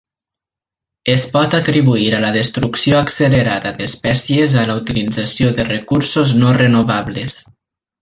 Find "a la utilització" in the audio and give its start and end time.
4.63-5.55